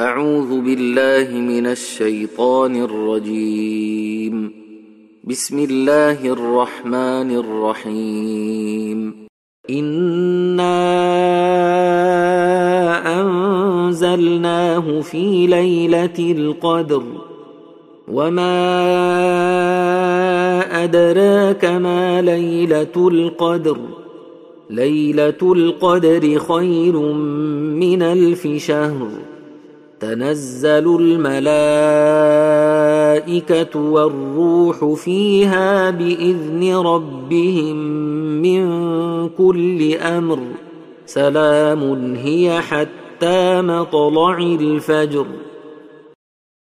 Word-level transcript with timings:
أعوذ 0.00 0.60
بالله 0.60 1.38
من 1.38 1.66
الشيطان 1.66 2.82
الرجيم. 2.82 4.52
بسم 5.24 5.58
الله 5.58 6.26
الرحمن 6.26 7.36
الرحيم. 7.36 9.14
إنا 9.70 10.80
أنزلناه 13.20 15.00
في 15.00 15.46
ليلة 15.46 16.18
القدر. 16.18 17.02
وما 18.08 18.54
أدراك 20.84 21.64
ما 21.64 22.22
ليلة 22.22 23.08
القدر. 23.08 23.78
ليلة 24.70 25.42
القدر 25.42 26.38
خير 26.38 26.98
من 27.80 28.02
ألف 28.02 28.48
شهر. 28.56 29.08
تنزل 30.00 30.96
الملائكة 31.00 31.80
والروح 33.80 34.94
فيها 34.94 35.90
بإذن 35.90 36.74
ربهم 36.76 37.76
من 38.42 38.62
كل 39.28 39.94
أمر. 39.94 40.38
سلام 41.06 42.14
هي 42.14 42.60
حتى 42.60 43.62
مطلع 43.62 44.38
الفجر. 44.38 45.26